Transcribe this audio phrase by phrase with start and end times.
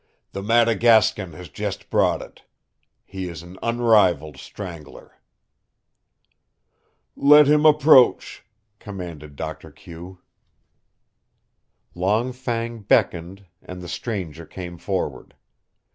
[0.31, 2.41] "The Madagascan has just brought it.
[3.05, 5.17] He is an unrivaled strangler."
[7.15, 8.43] "Let him approach,"
[8.79, 10.17] commanded Doctor Q.
[11.93, 15.35] Long Fang beckoned, and the Strangler came forward.